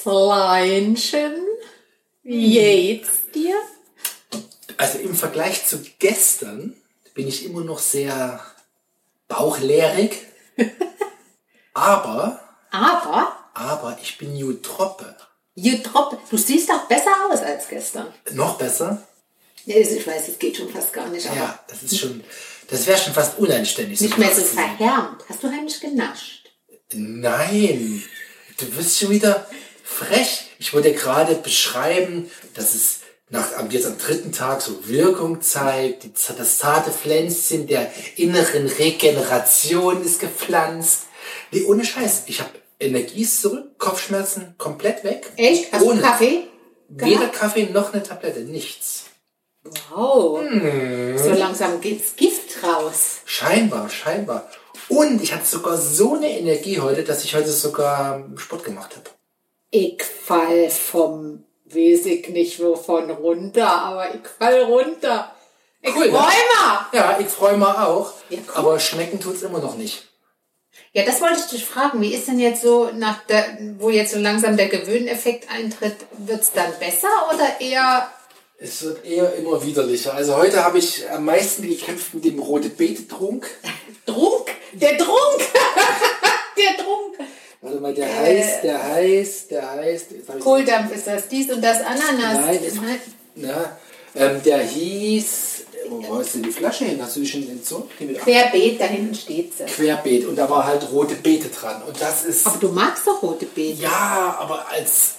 Schätzleinchen, 0.00 1.34
wie 2.22 2.52
geht's 2.54 3.30
dir? 3.34 3.54
Also 4.76 4.98
im 4.98 5.14
Vergleich 5.14 5.66
zu 5.66 5.82
gestern 5.98 6.74
bin 7.14 7.28
ich 7.28 7.44
immer 7.44 7.62
noch 7.62 7.78
sehr 7.78 8.40
bauchleerig. 9.28 10.16
aber, 11.74 12.40
Aber, 12.70 13.36
aber 13.54 13.98
ich 14.02 14.16
bin 14.18 14.36
Jutroppe. 14.36 15.16
Jutrop, 15.54 16.18
du 16.30 16.36
siehst 16.38 16.70
auch 16.70 16.86
besser 16.86 17.10
aus 17.30 17.40
als 17.40 17.68
gestern. 17.68 18.06
Noch 18.32 18.56
besser? 18.56 19.06
Ja, 19.66 19.76
also 19.76 19.96
Ich 19.96 20.06
weiß, 20.06 20.28
es 20.28 20.38
geht 20.38 20.56
schon 20.56 20.70
fast 20.70 20.92
gar 20.92 21.08
nicht, 21.08 21.26
Ja, 21.26 21.58
das 21.68 21.82
ist 21.82 21.98
schon, 21.98 22.24
das 22.68 22.86
wäre 22.86 22.98
schon 22.98 23.12
fast 23.12 23.38
unanständig. 23.38 24.00
nicht 24.00 24.16
mehr 24.16 24.30
so 24.34 24.40
zu 24.40 24.46
sehen. 24.48 24.54
verhärmt. 24.78 25.22
Hast 25.28 25.42
du 25.42 25.48
heimlich 25.48 25.78
genascht? 25.80 26.48
Nein, 26.92 28.02
du 28.56 28.76
wirst 28.76 28.98
schon 28.98 29.10
wieder 29.10 29.46
frech. 29.90 30.46
Ich 30.58 30.72
wollte 30.72 30.92
gerade 30.92 31.34
beschreiben, 31.34 32.30
dass 32.54 32.74
es 32.74 33.00
nach, 33.28 33.48
jetzt 33.70 33.86
am 33.86 33.98
dritten 33.98 34.32
Tag 34.32 34.60
so 34.60 34.88
Wirkung 34.88 35.40
zeigt. 35.40 36.04
Die, 36.04 36.12
das 36.36 36.58
zarte 36.58 36.90
Pflänzchen 36.90 37.66
der 37.66 37.90
inneren 38.16 38.66
Regeneration 38.66 40.02
ist 40.04 40.20
gepflanzt. 40.20 41.02
Nee, 41.52 41.64
ohne 41.64 41.84
Scheiß. 41.84 42.24
Ich 42.26 42.40
habe 42.40 42.50
Energie 42.78 43.22
ist 43.22 43.42
zurück, 43.42 43.78
Kopfschmerzen 43.78 44.54
komplett 44.56 45.04
weg. 45.04 45.30
Echt? 45.36 45.72
Hast 45.72 45.82
ohne 45.82 46.00
Kaffee? 46.00 46.44
Weder? 46.88 47.28
Kaffee 47.28 47.68
noch 47.70 47.92
eine 47.92 48.02
Tablette, 48.02 48.40
nichts. 48.40 49.04
Wow. 49.90 50.40
Hm. 50.40 51.18
So 51.18 51.30
langsam 51.32 51.80
geht's 51.80 52.16
Gift 52.16 52.64
raus. 52.64 53.18
Scheinbar, 53.26 53.90
scheinbar. 53.90 54.48
Und 54.88 55.22
ich 55.22 55.32
hatte 55.32 55.44
sogar 55.44 55.76
so 55.76 56.14
eine 56.14 56.38
Energie 56.38 56.80
heute, 56.80 57.04
dass 57.04 57.22
ich 57.22 57.34
heute 57.34 57.52
sogar 57.52 58.26
Sport 58.36 58.64
gemacht 58.64 58.96
habe. 58.96 59.10
Ich 59.70 60.02
fall 60.02 60.68
vom, 60.68 61.44
weiß 61.64 62.06
ich 62.06 62.28
nicht 62.28 62.60
wovon 62.60 63.10
runter, 63.10 63.68
aber 63.70 64.14
ich 64.14 64.26
fall 64.26 64.62
runter. 64.62 65.32
Ich 65.80 65.94
Cool, 65.94 66.10
ne? 66.10 66.18
freu 66.18 66.18
mal. 66.18 66.86
Ja, 66.92 67.18
ich 67.20 67.28
freue 67.28 67.56
mich 67.56 67.66
auch. 67.66 68.12
Ja, 68.28 68.38
cool. 68.48 68.54
aber 68.54 68.80
schmecken 68.80 69.20
tut's 69.20 69.42
immer 69.42 69.60
noch 69.60 69.76
nicht. 69.76 70.08
Ja, 70.92 71.04
das 71.04 71.20
wollte 71.20 71.38
ich 71.38 71.46
dich 71.46 71.64
fragen. 71.64 72.00
Wie 72.00 72.12
ist 72.12 72.26
denn 72.26 72.40
jetzt 72.40 72.62
so, 72.62 72.90
nach 72.92 73.24
der, 73.26 73.58
wo 73.78 73.90
jetzt 73.90 74.12
so 74.12 74.18
langsam 74.18 74.56
der 74.56 74.68
Gewöhneffekt 74.68 75.48
eintritt, 75.50 75.96
wird's 76.18 76.52
dann 76.52 76.72
besser 76.80 77.08
oder 77.32 77.60
eher 77.60 78.10
Es 78.58 78.82
wird 78.82 79.04
eher 79.04 79.34
immer 79.36 79.64
widerlicher. 79.64 80.14
Also 80.14 80.36
heute 80.36 80.64
habe 80.64 80.78
ich 80.78 81.08
am 81.08 81.24
meisten 81.24 81.62
gekämpft 81.62 82.12
mit 82.12 82.24
dem 82.24 82.40
rote 82.40 82.70
Beete-Trunk. 82.70 83.48
Trunk? 84.06 84.50
Der 84.72 84.98
Trunk! 84.98 85.38
der 86.56 86.84
Trunk! 86.84 87.18
Warte 87.62 87.78
mal, 87.80 87.92
der 87.92 88.14
heißt, 88.16 88.62
der 88.64 88.82
heißt, 88.82 89.50
der 89.50 89.70
heißt. 89.72 90.06
Kohldampf 90.40 90.94
ist 90.94 91.06
das, 91.06 91.28
dies 91.28 91.50
und 91.52 91.60
das 91.62 91.78
Ananas. 91.82 92.46
Nein, 92.46 92.58
das- 92.64 92.74
Na, 93.34 93.76
ähm, 94.14 94.42
der 94.42 94.58
hieß. 94.62 95.46
Wo 95.88 96.18
ist 96.20 96.34
denn 96.34 96.42
die 96.44 96.50
Flasche 96.52 96.84
hin? 96.84 97.02
Hast 97.02 97.16
du 97.16 97.20
die 97.20 97.26
schon 97.26 97.48
entzogen? 97.48 97.88
Die 97.98 98.12
Querbeet, 98.14 98.80
da 98.80 98.84
hinten 98.84 99.14
steht 99.14 99.56
sie. 99.56 99.64
Querbeet. 99.64 100.26
Und 100.26 100.36
da 100.36 100.48
war 100.48 100.66
halt 100.66 100.90
rote 100.92 101.14
Beete 101.16 101.48
dran. 101.48 101.82
Und 101.86 102.00
das 102.00 102.24
ist. 102.24 102.46
Aber 102.46 102.58
du 102.58 102.68
magst 102.68 103.06
doch 103.06 103.22
rote 103.22 103.46
Beete. 103.46 103.82
Ja, 103.82 104.36
aber 104.38 104.66
als 104.70 105.14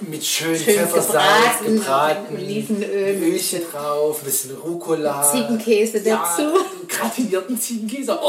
mit 0.00 0.24
schön, 0.24 0.56
Schön 0.56 0.74
Pfeffersalz 0.76 1.58
gebraten, 1.60 1.74
gebraten, 1.74 2.34
Olivenöl. 2.36 3.22
Ölchen 3.22 3.62
drauf, 3.70 4.20
ein 4.22 4.24
bisschen 4.26 4.56
Rucola. 4.56 5.28
Ziegenkäse 5.30 6.00
dazu. 6.00 6.42
Ja, 6.42 6.54
gratinierten 6.88 7.60
Ziegenkäse. 7.60 8.18
Oh! 8.22 8.28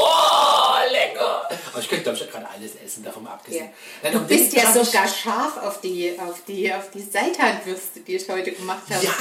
Aber 1.71 1.79
ich 1.79 1.89
könnte, 1.89 2.03
glaube 2.03 2.17
ich, 2.17 2.31
gerade 2.31 2.47
alles 2.47 2.75
essen, 2.83 3.03
davon 3.03 3.25
abgesehen. 3.27 3.65
Ja. 4.03 4.11
Nein, 4.11 4.13
Du 4.13 4.27
bist 4.27 4.53
ja 4.53 4.71
sogar 4.71 5.07
scharf 5.07 5.57
auf 5.57 5.81
die, 5.81 6.17
auf 6.19 6.43
die, 6.47 6.73
auf 6.73 6.91
die 6.91 7.01
Seitanwürste, 7.01 8.01
die 8.01 8.15
ich 8.15 8.29
heute 8.29 8.51
gemacht 8.51 8.83
habe. 8.89 9.03
Ja, 9.03 9.11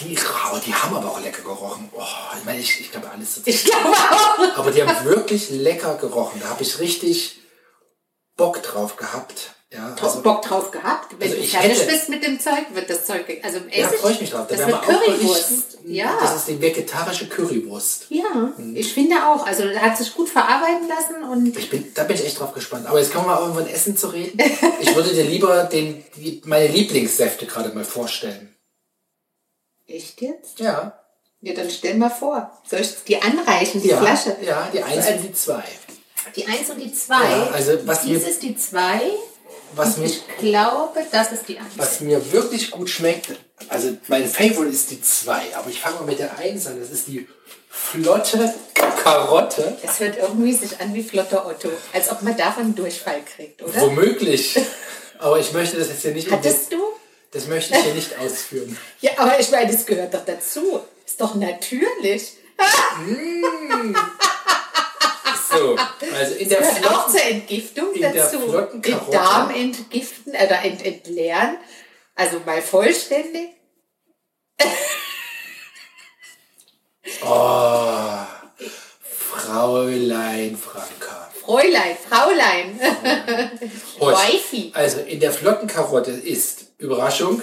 die, 0.00 0.16
oh, 0.16 0.58
die 0.64 0.74
haben 0.74 0.96
aber 0.96 1.10
auch 1.10 1.20
lecker 1.20 1.42
gerochen. 1.42 1.90
Oh, 1.92 2.02
ich 2.38 2.44
meine, 2.44 2.60
ich, 2.60 2.80
ich 2.80 2.90
glaube, 2.90 3.10
alles 3.10 3.36
so. 3.36 3.40
Ich 3.44 3.64
glaube 3.64 3.88
auch. 3.90 4.58
Aber 4.58 4.70
die 4.70 4.82
haben 4.82 5.04
wirklich 5.04 5.50
lecker 5.50 5.94
gerochen. 5.96 6.40
Da 6.40 6.50
habe 6.50 6.62
ich 6.62 6.78
richtig 6.78 7.40
Bock 8.36 8.62
drauf 8.62 8.96
gehabt. 8.96 9.55
Ja, 9.72 9.96
also, 10.00 10.22
Bock 10.22 10.42
drauf 10.42 10.70
gehabt. 10.70 11.16
Wenn 11.18 11.28
Also 11.28 11.42
du 11.42 11.48
fertig 11.48 11.80
hätte- 11.80 11.90
bist 11.90 12.08
mit 12.08 12.24
dem 12.24 12.38
Zeug, 12.38 12.66
wird 12.72 12.88
das 12.88 13.04
Zeug, 13.04 13.24
also 13.42 13.58
im 13.58 13.68
ja, 13.70 13.88
freue 13.88 14.12
ich 14.12 14.20
mich 14.20 14.30
drauf. 14.30 14.46
Da 14.46 14.54
das 14.54 14.66
wird 14.66 14.80
Currywurst. 14.82 15.78
Ja. 15.84 16.16
Das 16.20 16.36
ist 16.36 16.48
die 16.48 16.60
vegetarische 16.60 17.28
Currywurst. 17.28 18.06
ja, 18.10 18.52
ich 18.74 18.92
finde 18.94 19.16
auch. 19.26 19.44
Also 19.44 19.64
hat 19.70 19.98
sich 19.98 20.14
gut 20.14 20.28
verarbeiten 20.28 20.86
lassen 20.88 21.24
und 21.24 21.56
Ich 21.56 21.68
bin, 21.68 21.92
da 21.94 22.04
bin 22.04 22.14
ich 22.16 22.24
echt 22.24 22.38
drauf 22.38 22.52
gespannt. 22.52 22.86
Aber 22.86 23.00
jetzt 23.00 23.12
kommen 23.12 23.26
wir 23.26 23.40
auch 23.40 23.52
von 23.54 23.66
Essen 23.66 23.96
zu 23.96 24.08
reden. 24.08 24.38
Ich 24.80 24.94
würde 24.94 25.12
dir 25.12 25.24
lieber 25.24 25.64
den, 25.64 26.04
die, 26.14 26.42
meine 26.44 26.68
Lieblingssäfte 26.68 27.46
gerade 27.46 27.70
mal 27.74 27.84
vorstellen. 27.84 28.54
echt 29.88 30.20
jetzt? 30.22 30.60
Ja. 30.60 31.02
Ja, 31.40 31.54
dann 31.54 31.70
stell 31.70 31.94
mal 31.94 32.10
vor. 32.10 32.50
Soll 32.68 32.80
ich 32.80 32.94
die 33.06 33.20
anreichen, 33.20 33.82
die 33.82 33.88
ja, 33.88 33.98
Flasche? 33.98 34.36
Ja, 34.42 34.68
die 34.72 34.82
eins 34.82 35.08
und 35.08 35.22
die 35.22 35.32
zwei. 35.32 35.64
Die 36.34 36.44
1 36.44 36.70
und 36.70 36.78
die 36.78 36.92
2. 36.92 37.14
Ja, 37.14 37.46
also 37.52 37.86
was 37.86 38.02
Dies 38.02 38.26
ist 38.26 38.42
die 38.42 38.56
2. 38.56 39.00
Was 39.76 39.98
mich 39.98 40.22
Ich 40.28 40.38
glaube, 40.38 41.04
das 41.12 41.32
ist 41.32 41.48
die 41.48 41.58
1. 41.58 41.66
Was 41.76 42.00
mir 42.00 42.32
wirklich 42.32 42.70
gut 42.70 42.88
schmeckt, 42.88 43.28
also 43.68 43.96
mein 44.08 44.26
Favorite 44.26 44.72
ist 44.72 44.90
die 44.90 45.00
2, 45.00 45.54
aber 45.54 45.70
ich 45.70 45.80
fange 45.80 45.96
mal 45.96 46.06
mit 46.06 46.18
der 46.18 46.36
1 46.38 46.66
an. 46.66 46.80
Das 46.80 46.90
ist 46.90 47.08
die 47.08 47.28
flotte 47.68 48.52
Karotte. 49.02 49.76
Es 49.82 50.00
hört 50.00 50.16
irgendwie 50.16 50.54
sich 50.54 50.80
an 50.80 50.94
wie 50.94 51.02
Flotter 51.02 51.46
Otto. 51.46 51.68
Als 51.92 52.10
ob 52.10 52.22
man 52.22 52.36
davon 52.36 52.64
einen 52.64 52.74
Durchfall 52.74 53.20
kriegt, 53.22 53.62
oder? 53.62 53.80
Womöglich. 53.82 54.58
Aber 55.18 55.38
ich 55.38 55.52
möchte 55.52 55.76
das 55.78 55.88
jetzt 55.88 56.02
hier 56.02 56.12
nicht. 56.12 56.30
Hattest 56.30 56.72
du? 56.72 56.78
Das 57.30 57.46
möchte 57.46 57.76
ich 57.76 57.82
hier 57.84 57.94
nicht 58.00 58.18
ausführen. 58.18 58.76
Ja, 59.00 59.12
aber 59.16 59.38
ich 59.40 59.50
meine, 59.50 59.70
das 59.72 59.84
gehört 59.86 60.14
doch 60.14 60.24
dazu. 60.24 60.80
Ist 61.06 61.20
doch 61.20 61.34
natürlich. 61.34 62.32
So, 65.58 65.76
also 66.14 66.34
in 66.34 66.48
der 66.48 66.58
Gehört 66.58 66.86
auch 66.86 67.08
flotten, 67.08 67.12
zur 67.12 67.22
Entgiftung 67.22 67.94
in 67.94 68.02
dazu. 68.02 68.40
flotten 68.40 68.82
Den. 68.82 69.10
Darm 69.10 69.50
entgiften 69.50 70.32
oder 70.32 70.62
ent 70.62 70.84
entleeren. 70.84 71.58
Also 72.14 72.40
mal 72.40 72.62
vollständig. 72.62 73.50
oh, 77.22 78.26
Fräulein 79.08 80.56
Franka. 80.56 81.30
Fräulein, 81.40 81.96
Fraulein. 82.08 82.80
Wifi. 84.00 84.72
Also 84.74 85.00
in 85.00 85.20
der 85.20 85.32
flotten 85.32 85.68
Karotte 85.68 86.10
ist 86.10 86.72
Überraschung 86.78 87.42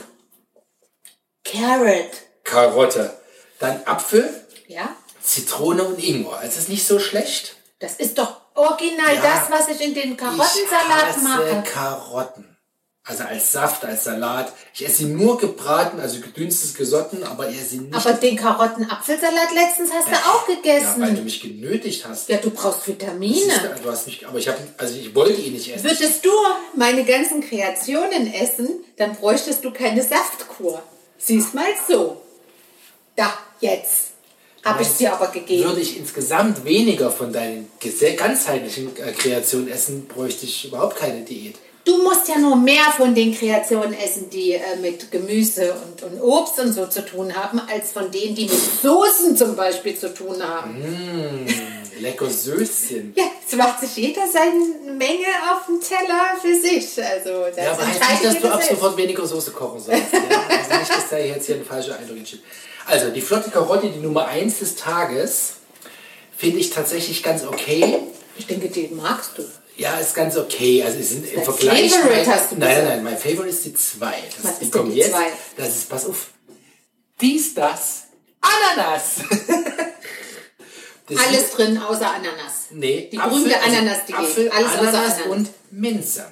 Carrot. 1.43 2.11
Karotte, 2.43 3.17
dann 3.59 3.83
Apfel, 3.85 4.29
Ja, 4.67 4.95
Zitrone 5.21 5.83
und 5.83 6.03
Ingwer. 6.03 6.37
Also 6.37 6.59
ist 6.59 6.69
nicht 6.69 6.85
so 6.85 6.99
schlecht. 6.99 7.55
Das 7.83 7.95
ist 7.97 8.17
doch 8.17 8.37
original 8.55 9.13
Ja. 9.15 9.21
das, 9.21 9.51
was 9.51 9.67
ich 9.75 9.81
in 9.85 9.93
den 9.93 10.15
Karottensalat 10.15 11.17
ich 11.17 11.23
mache. 11.23 11.63
Karotten. 11.65 12.57
Also 13.05 13.23
als 13.25 13.51
Saft, 13.51 13.83
als 13.83 14.05
Salat. 14.05 14.53
Ich 14.73 14.85
esse 14.85 14.99
sie 14.99 15.05
nur 15.05 15.37
gebraten, 15.37 15.99
also 15.99 16.21
gedünstet, 16.21 16.75
gesotten, 16.75 17.25
aber 17.25 17.49
ich 17.49 17.57
esse 17.57 17.71
sie 17.71 17.79
nicht. 17.79 17.93
Aber 17.93 18.13
den 18.13 18.37
Karottenapfelsalat 18.37 19.53
letztens 19.53 19.91
hast 19.91 20.07
du 20.07 20.15
auch 20.15 20.47
ja, 20.47 20.55
gegessen. 20.55 21.01
weil 21.01 21.13
du 21.13 21.21
mich 21.23 21.41
genötigt 21.41 22.05
hast. 22.07 22.29
Ja, 22.29 22.37
du 22.37 22.49
brauchst 22.51 22.87
Vitamine. 22.87 23.53
du, 23.75 23.83
du 23.83 23.91
hast 23.91 24.05
mich, 24.05 24.25
aber 24.25 24.39
ich 24.39 24.47
habe, 24.47 24.59
also 24.77 24.95
ich 24.95 25.13
wollte 25.13 25.41
ihn 25.41 25.51
nicht 25.51 25.67
essen. 25.75 25.83
Würdest 25.83 26.23
du 26.23 26.31
meine 26.77 27.03
ganzen 27.03 27.41
Kreationen 27.41 28.33
essen, 28.33 28.69
dann 28.95 29.17
bräuchtest 29.17 29.65
du 29.65 29.71
keine 29.71 30.01
Saftkur. 30.01 30.81
Siehst 31.17 31.53
mal 31.53 31.65
so. 31.85 32.21
Da, 33.17 33.33
jetzt. 33.59 34.12
Habe 34.63 34.83
ich 34.83 34.89
dir 34.97 35.13
aber 35.13 35.27
gegeben. 35.27 35.65
Würde 35.65 35.81
ich 35.81 35.97
insgesamt 35.97 36.63
weniger 36.63 37.11
von 37.11 37.33
deinen 37.33 37.69
ganzheitlichen 38.17 38.95
äh, 38.97 39.11
Kreationen 39.11 39.67
essen, 39.67 40.07
bräuchte 40.07 40.45
ich 40.45 40.65
überhaupt 40.65 40.95
keine 40.95 41.21
Diät. 41.21 41.55
Du 41.85 42.01
musst 42.01 42.29
ja 42.29 42.37
nur 42.37 42.55
mehr 42.55 42.85
von 42.95 43.13
den 43.13 43.35
Kreationen 43.35 43.93
essen, 43.93 44.29
die 44.29 44.53
äh, 44.53 44.77
mit 44.81 45.11
Gemüse 45.11 45.73
und, 45.73 46.03
und 46.03 46.21
Obst 46.21 46.57
und 46.59 46.71
so 46.71 46.87
zu 46.87 47.05
tun 47.05 47.35
haben, 47.35 47.59
als 47.59 47.91
von 47.91 48.09
denen, 48.09 48.35
die 48.35 48.45
mit 48.45 48.81
Soßen 48.81 49.35
zum 49.35 49.57
Beispiel 49.57 49.97
zu 49.97 50.13
tun 50.13 50.41
haben. 50.41 50.81
Lecker 52.03 52.29
Söschen. 52.29 53.13
Ja, 53.15 53.23
es 53.47 53.55
macht 53.55 53.79
sich 53.79 53.95
jeder 53.95 54.21
seine 54.31 54.93
Menge 54.93 55.25
auf 55.51 55.65
dem 55.65 55.79
Teller 55.81 56.35
für 56.41 56.53
sich. 56.59 57.03
Also 57.03 57.45
das 57.47 57.57
Ja, 57.57 57.71
aber 57.71 57.87
heißt 57.87 57.95
entscheidet 58.01 58.23
nicht, 58.23 58.35
dass 58.35 58.41
du 58.41 58.53
ab 58.53 58.63
sofort 58.63 58.97
weniger 58.97 59.25
Soße 59.25 59.51
kochen 59.51 59.79
sollst. 59.79 60.13
Ja? 60.13 60.19
Also 60.49 60.79
nicht, 60.79 60.89
dass 60.91 61.09
da 61.09 61.17
jetzt 61.17 61.45
hier 61.47 61.55
ein 61.55 61.65
falscher 61.65 61.97
Eindruck 61.97 62.17
entsteht. 62.17 62.41
Also, 62.85 63.09
die 63.11 63.21
flotte 63.21 63.49
Karotte, 63.49 63.87
die 63.89 63.99
Nummer 63.99 64.27
1 64.27 64.59
des 64.59 64.75
Tages, 64.75 65.53
finde 66.35 66.59
ich 66.59 66.69
tatsächlich 66.69 67.23
ganz 67.23 67.45
okay. 67.45 67.99
Ich 68.37 68.45
denke, 68.45 68.67
den 68.67 68.97
magst 68.97 69.37
du. 69.37 69.43
Ja, 69.77 69.97
ist 69.99 70.13
ganz 70.13 70.35
okay. 70.35 70.83
Also, 70.83 70.99
es 70.99 71.09
sind 71.09 71.31
im 71.31 71.43
Vergleich. 71.43 71.93
Favorite 71.93 72.29
hast 72.29 72.51
du 72.51 72.55
nein, 72.57 72.75
nein, 72.79 72.85
nein, 72.87 73.03
mein 73.05 73.17
Favorite 73.17 73.47
ist 73.47 73.63
die 73.63 73.73
2. 73.73 74.05
Was 74.05 74.13
Das, 74.43 74.59
die 74.59 74.65
ist 74.65 74.75
denn 74.75 74.91
die 74.91 74.97
jetzt. 74.97 75.11
zwei? 75.11 75.25
Das 75.55 75.69
ist, 75.69 75.89
pass 75.89 76.05
auf. 76.05 76.27
Dies, 77.21 77.53
das, 77.53 78.03
Ananas. 78.41 79.15
Alles 81.17 81.51
drin 81.51 81.77
außer 81.77 82.09
Ananas. 82.09 82.67
Nee, 82.71 83.09
Die 83.11 83.17
berühmte 83.17 83.59
Ananas-Diät. 83.61 84.17
Apfel, 84.17 84.49
Alles 84.49 84.71
Ananas 84.71 84.95
Ananas. 84.95 85.27
und 85.29 85.49
Minze. 85.71 86.25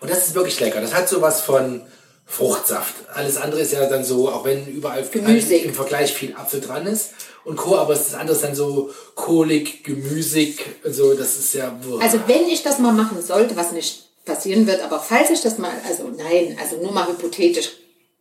Und 0.00 0.10
das 0.10 0.28
ist 0.28 0.34
wirklich 0.34 0.60
lecker. 0.60 0.80
Das 0.80 0.94
hat 0.94 1.08
sowas 1.08 1.40
von 1.40 1.82
Fruchtsaft. 2.26 2.94
Alles 3.14 3.36
andere 3.36 3.60
ist 3.60 3.72
ja 3.72 3.86
dann 3.88 4.04
so, 4.04 4.28
auch 4.30 4.44
wenn 4.44 4.66
überall 4.66 5.06
Gemüsig. 5.10 5.64
im 5.64 5.74
Vergleich 5.74 6.12
viel 6.12 6.34
Apfel 6.34 6.60
dran 6.60 6.86
ist 6.86 7.10
und 7.44 7.56
Co., 7.56 7.76
aber 7.76 7.94
das 7.94 8.14
andere 8.14 8.34
ist 8.34 8.42
dann 8.44 8.54
so 8.54 8.90
kohlig, 9.14 9.84
gemüsig, 9.84 10.64
so, 10.84 11.14
das 11.14 11.36
ist 11.36 11.54
ja... 11.54 11.70
boah. 11.86 12.00
Also 12.02 12.20
wenn 12.26 12.48
ich 12.48 12.62
das 12.62 12.78
mal 12.78 12.92
machen 12.92 13.22
sollte, 13.22 13.56
was 13.56 13.72
nicht 13.72 14.08
passieren 14.24 14.66
wird, 14.66 14.80
aber 14.82 15.00
falls 15.00 15.30
ich 15.30 15.42
das 15.42 15.58
mal, 15.58 15.72
also 15.86 16.08
nein, 16.08 16.58
also 16.60 16.76
nur 16.76 16.92
mal 16.92 17.06
hypothetisch 17.06 17.72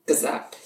gesagt, 0.06 0.58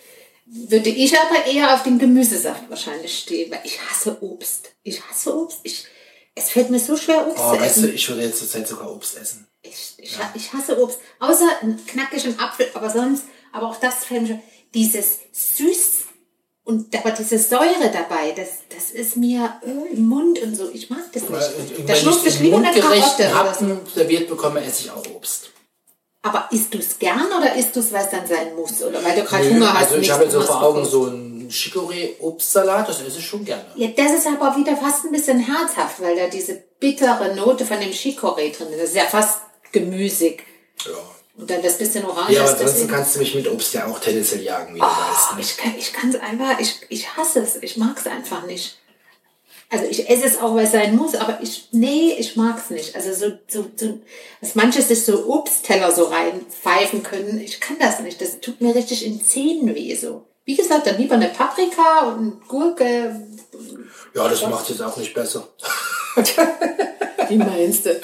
würde 0.50 0.90
ich 0.90 1.18
aber 1.18 1.46
eher 1.46 1.74
auf 1.74 1.84
den 1.84 2.00
Gemüsesaft 2.00 2.70
wahrscheinlich 2.70 3.20
stehen, 3.20 3.52
weil 3.52 3.62
ich 3.64 3.80
hasse 3.82 4.18
Obst. 4.22 4.72
Ich 4.84 5.02
hasse 5.04 5.36
Obst. 5.36 5.60
Ich, 5.64 5.86
es 6.36 6.50
fällt 6.50 6.70
mir 6.70 6.80
so 6.80 6.96
schwer, 6.96 7.28
Obst 7.28 7.44
oh, 7.44 7.54
zu 7.54 7.60
weißt 7.60 7.78
essen. 7.78 7.84
du, 7.84 7.94
ich 7.94 8.08
würde 8.10 8.24
jetzt 8.24 8.40
zurzeit 8.40 8.68
sogar 8.68 8.92
Obst 8.92 9.18
essen. 9.18 9.48
Ich, 9.62 9.94
ich, 9.98 10.18
ich 10.36 10.54
hasse 10.54 10.82
Obst. 10.82 11.00
Außer 11.20 11.48
einen 11.62 11.86
knackigen 11.86 12.40
Apfel, 12.40 12.68
aber 12.74 12.90
sonst, 12.90 13.24
aber 13.52 13.68
auch 13.68 13.80
das 13.80 14.06
fällt 14.06 14.22
mir 14.22 14.28
schon. 14.28 14.42
Dieses 14.74 15.20
süß 15.32 16.06
und 16.64 16.94
aber 16.96 17.12
diese 17.12 17.40
Säure 17.40 17.90
dabei, 17.92 18.34
das, 18.36 18.50
das 18.70 18.92
ist 18.92 19.16
mir 19.16 19.60
äh, 19.66 19.94
im 19.94 20.06
Mund 20.06 20.40
und 20.40 20.56
so. 20.56 20.70
Ich 20.72 20.90
mag 20.90 21.12
das 21.14 21.24
nicht. 21.24 21.90
Da 21.90 21.96
schluckt 21.96 22.28
ich 22.28 22.40
lieber 22.40 22.58
eine 22.58 22.78
Karotte. 22.78 23.34
Happen 23.34 23.80
serviert 23.94 24.30
bekomme, 24.30 24.64
esse 24.64 24.84
ich 24.84 24.92
auch 24.92 25.06
Obst. 25.16 25.52
Aber 26.28 26.48
isst 26.52 26.74
du 26.74 26.78
es 26.80 27.00
gern 27.00 27.28
oder 27.38 27.56
isst 27.56 27.76
du 27.76 27.80
es, 27.80 27.92
weil 27.92 28.04
es 28.06 28.12
dann 28.12 28.28
sein 28.28 28.56
muss? 28.56 28.82
Oder 28.82 29.04
weil 29.04 29.16
du 29.16 29.24
gerade 29.24 29.50
Hunger 29.50 29.74
hast? 29.74 29.88
also 29.92 29.98
ich 29.98 30.12
habe 30.12 30.24
jetzt 30.24 30.34
so 30.34 30.42
vor 30.42 30.62
Augen 30.64 30.86
so 30.86 31.06
einen 31.06 31.50
Chicorée-Obstsalat, 31.50 32.90
das 32.90 33.02
esse 33.02 33.20
ich 33.20 33.26
schon 33.26 33.46
gerne. 33.46 33.66
Ja, 33.76 33.88
das 33.96 34.12
ist 34.14 34.28
aber 34.28 34.56
wieder 34.58 34.76
fast 34.76 35.06
ein 35.06 35.12
bisschen 35.12 35.40
herzhaft, 35.40 36.02
weil 36.02 36.16
da 36.16 36.28
diese 36.28 36.62
bittere 36.80 37.36
Note 37.36 37.66
von 37.66 37.80
dem 37.80 37.92
Chicorée 37.92 38.56
drin 38.56 38.68
ist. 38.70 38.82
Das 38.82 38.90
ist 38.90 38.96
ja 38.96 39.04
fast 39.04 39.40
gemüsig. 39.72 40.44
Ja. 40.86 40.92
Und 41.38 41.50
dann 41.50 41.62
das 41.62 41.78
bisschen 41.78 42.04
orange 42.04 42.34
Ja, 42.34 42.42
aber 42.42 42.52
ansonsten 42.52 42.88
kannst 42.88 43.16
du 43.16 43.20
mich 43.20 43.36
mit 43.36 43.48
Obst 43.50 43.74
ja 43.74 43.86
auch 43.86 44.00
tendenziell 44.00 44.42
jagen, 44.42 44.74
wie 44.74 44.80
du 44.80 44.86
weißt. 44.86 45.30
Oh, 45.32 45.36
Ne? 45.36 45.42
ich 45.42 45.58
kann 45.58 45.74
ich 45.78 45.94
kann 45.94 46.10
es 46.10 46.20
einfach, 46.20 46.60
ich, 46.60 46.80
ich 46.90 47.16
hasse 47.16 47.42
es, 47.42 47.58
ich 47.62 47.78
mag 47.78 47.96
es 47.98 48.08
einfach 48.08 48.46
nicht. 48.48 48.80
Also 49.70 49.86
ich 49.86 50.10
esse 50.10 50.26
es 50.26 50.40
auch, 50.40 50.56
weil 50.56 50.66
es 50.66 50.72
sein 50.72 50.96
muss, 50.96 51.16
aber 51.16 51.40
ich, 51.42 51.68
nee, 51.72 52.16
ich 52.18 52.38
mag 52.38 52.58
es 52.58 52.70
nicht. 52.70 52.96
Also 52.96 53.14
so, 53.14 53.38
so, 53.48 53.66
so, 53.76 54.00
dass 54.40 54.56
manche 54.56 54.82
sich 54.82 55.04
so 55.04 55.28
Obstteller 55.28 55.92
so 55.92 56.06
reinpfeifen 56.06 57.04
können, 57.04 57.42
ich 57.42 57.60
kann 57.60 57.78
das 57.78 58.00
nicht. 58.00 58.22
Das 58.22 58.40
tut 58.40 58.62
mir 58.62 58.74
richtig 58.74 59.06
in 59.06 59.22
Zähnen 59.22 59.76
weh 59.76 59.94
so. 59.96 60.26
Wie 60.46 60.56
gesagt, 60.56 60.88
dann 60.88 60.98
lieber 60.98 61.16
eine 61.16 61.28
Paprika 61.28 62.08
und 62.08 62.20
eine 62.20 62.32
Gurke. 62.48 63.28
Ja, 64.16 64.30
das 64.30 64.42
macht 64.44 64.70
jetzt 64.70 64.82
auch 64.82 64.96
nicht 64.96 65.14
besser. 65.14 65.46
Wie 67.28 67.36
meinst 67.36 67.86
du? 67.86 68.00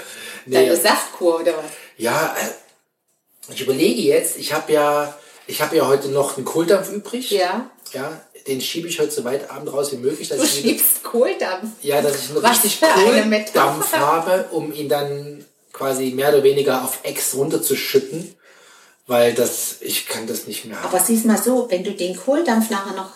Nee. 0.45 0.55
Deine 0.55 0.75
Saftkur 0.75 1.39
oder 1.39 1.57
was? 1.57 1.71
Ja, 1.95 2.35
äh, 2.37 3.53
ich 3.53 3.61
überlege 3.61 4.01
jetzt, 4.01 4.37
ich 4.37 4.51
habe 4.51 4.73
ja, 4.73 5.17
ich 5.47 5.61
habe 5.61 5.77
ja 5.77 5.87
heute 5.87 6.09
noch 6.09 6.35
einen 6.35 6.45
Kohldampf 6.45 6.91
übrig. 6.91 7.31
Ja. 7.31 7.69
Ja, 7.93 8.21
den 8.47 8.59
schiebe 8.61 8.87
ich 8.87 8.99
heute 8.99 9.11
so 9.11 9.23
weit 9.23 9.49
abend 9.49 9.71
raus 9.71 9.91
wie 9.91 9.97
möglich, 9.97 10.27
dass 10.29 10.37
Du 10.39 10.43
ich 10.43 10.51
schiebst 10.51 11.03
Kohldampf. 11.03 11.69
ja, 11.81 12.01
dass 12.01 12.15
ich 12.23 12.29
einen 12.31 12.43
Was 12.43 12.63
richtig 12.63 12.81
Kohldampf 12.81 13.93
habe, 13.93 14.45
um 14.51 14.73
ihn 14.73 14.89
dann 14.89 15.45
quasi 15.71 16.11
mehr 16.11 16.29
oder 16.29 16.43
weniger 16.43 16.83
auf 16.83 16.99
Ex 17.03 17.33
runterzuschütten, 17.35 18.35
weil 19.07 19.33
das, 19.33 19.77
ich 19.81 20.07
kann 20.07 20.27
das 20.27 20.47
nicht 20.47 20.65
mehr. 20.65 20.77
Aber 20.83 20.99
siehst 20.99 21.25
mal 21.25 21.41
so, 21.41 21.67
wenn 21.69 21.83
du 21.83 21.91
den 21.91 22.15
Kohldampf 22.15 22.69
nachher 22.69 22.95
noch 22.95 23.11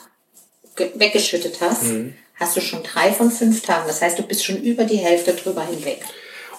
ge- 0.75 0.91
weggeschüttet 0.95 1.57
hast, 1.62 1.83
Mhm. 1.83 2.13
hast 2.35 2.56
du 2.57 2.62
schon 2.62 2.83
drei 2.83 3.12
von 3.13 3.31
fünf 3.31 3.62
Tagen. 3.63 3.88
Das 3.88 4.01
heißt, 4.01 4.18
du 4.19 4.23
bist 4.23 4.44
schon 4.45 4.62
über 4.63 4.83
die 4.85 4.97
Hälfte 4.97 5.33
drüber 5.33 5.63
hinweg. 5.65 6.01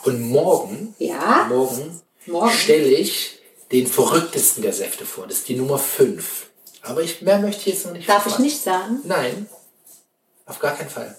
Und 0.04 0.20
morgen, 0.22 0.94
Ja? 0.98 1.46
morgen, 1.48 2.00
Morgen? 2.26 2.50
stelle 2.56 2.88
ich 2.88 3.38
den 3.72 3.86
verrücktesten 3.86 4.62
der 4.62 4.72
Säfte 4.72 5.04
vor. 5.04 5.26
Das 5.26 5.38
ist 5.38 5.48
die 5.48 5.56
Nummer 5.56 5.78
5. 5.78 6.46
Aber 6.88 7.02
ich, 7.02 7.20
mehr 7.22 7.38
möchte 7.38 7.60
ich 7.60 7.74
jetzt 7.74 7.86
noch 7.86 7.92
nicht 7.92 8.08
Darf 8.08 8.26
ich 8.26 8.38
nicht 8.38 8.62
sagen? 8.62 9.00
Nein, 9.04 9.48
auf 10.46 10.58
gar 10.58 10.74
keinen 10.74 10.88
Fall. 10.88 11.14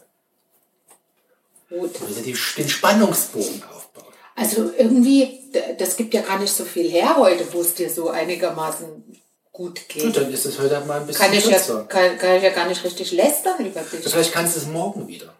Gut. 1.69 1.91
Ich 1.93 2.15
will 2.15 2.23
die, 2.23 2.37
den 2.57 2.69
Spannungsbogen 2.69 3.63
aufbauen. 3.63 4.13
Also 4.35 4.71
irgendwie, 4.75 5.39
das 5.77 5.95
gibt 5.95 6.13
ja 6.15 6.21
gar 6.21 6.39
nicht 6.39 6.51
so 6.51 6.65
viel 6.65 6.89
her 6.89 7.17
heute, 7.17 7.45
wo 7.53 7.61
es 7.61 7.75
dir 7.75 7.89
so 7.89 8.09
einigermaßen 8.09 9.03
gut 9.51 9.75
Gut, 9.75 9.87
geht. 9.89 10.17
dann 10.17 10.33
ist 10.33 10.45
es 10.45 10.57
heute 10.57 10.79
mal 10.85 11.01
ein 11.01 11.05
bisschen 11.05 11.25
Kann 11.25 11.33
ich, 11.37 11.45
ja, 11.45 11.59
kann, 11.83 12.17
kann 12.17 12.37
ich 12.37 12.43
ja 12.43 12.49
gar 12.49 12.67
nicht 12.67 12.83
richtig 12.83 13.11
lästern 13.11 13.63
über 13.65 13.81
dich. 13.81 14.01
Das 14.03 14.15
heißt, 14.15 14.31
kannst 14.31 14.55
du 14.55 14.61
es 14.61 14.67
morgen 14.67 15.07
wieder. 15.07 15.35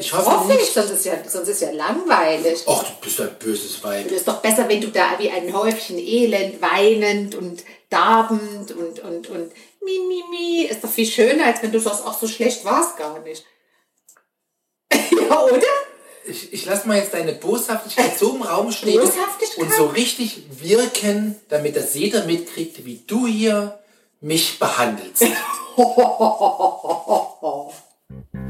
Ich 0.00 0.12
hoffe 0.12 0.30
hoffe 0.30 0.52
nicht. 0.52 0.62
ich, 0.62 0.72
sonst 0.72 0.90
ist 0.90 1.06
ja, 1.06 1.14
sonst 1.26 1.48
ist 1.48 1.62
ja 1.62 1.70
langweilig. 1.70 2.62
Ach, 2.66 2.84
du 2.84 2.92
bist 3.00 3.20
ein 3.20 3.36
böses 3.38 3.82
Weib. 3.82 4.06
Es 4.06 4.12
ist 4.12 4.28
doch 4.28 4.40
besser, 4.40 4.68
wenn 4.68 4.80
du 4.80 4.88
da 4.88 5.18
wie 5.18 5.30
ein 5.30 5.54
Häufchen 5.54 5.98
elend, 5.98 6.60
weinend 6.60 7.34
und 7.34 7.64
darbend 7.90 8.72
und, 8.72 9.00
und, 9.00 9.28
und 9.28 9.52
mi, 9.82 9.98
mi, 10.08 10.22
mi. 10.30 10.62
Ist 10.64 10.82
doch 10.82 10.90
viel 10.90 11.06
schöner, 11.06 11.46
als 11.46 11.62
wenn 11.62 11.72
du 11.72 11.80
sagst, 11.80 12.02
ach, 12.06 12.18
so 12.18 12.26
schlecht 12.26 12.64
war 12.64 12.88
es 12.88 12.96
gar 12.96 13.20
nicht. 13.20 13.44
ja, 14.92 15.42
oder? 15.42 15.60
Ich, 16.28 16.52
ich 16.52 16.66
lasse 16.66 16.88
mal 16.88 16.98
jetzt 16.98 17.14
deine 17.14 17.32
Boshaftigkeit 17.32 18.18
so 18.18 18.34
im 18.34 18.42
Raum 18.42 18.72
stehen 18.72 19.00
und 19.00 19.72
so 19.72 19.86
richtig 19.86 20.42
wirken, 20.60 21.36
damit 21.48 21.76
das 21.76 21.94
jeder 21.94 22.24
mitkriegt, 22.24 22.84
wie 22.84 23.04
du 23.06 23.26
hier 23.26 23.78
mich 24.20 24.58
behandelst. 24.58 25.24